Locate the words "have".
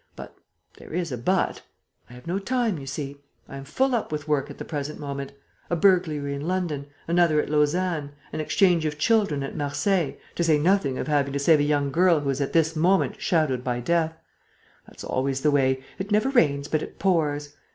2.13-2.25